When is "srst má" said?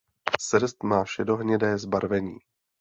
0.39-1.05